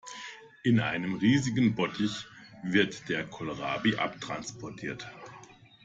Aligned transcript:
In 0.63 0.79
einem 0.79 1.13
riesigen 1.13 1.75
Bottich 1.75 2.25
wird 2.63 3.07
der 3.07 3.23
Kohlrabi 3.29 3.97
abtransportiert. 3.97 5.07